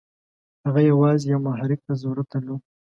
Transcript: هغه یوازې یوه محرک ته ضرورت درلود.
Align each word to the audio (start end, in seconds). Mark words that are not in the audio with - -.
هغه 0.65 0.81
یوازې 0.91 1.25
یوه 1.33 1.43
محرک 1.47 1.79
ته 1.87 1.93
ضرورت 2.01 2.27
درلود. 2.31 2.61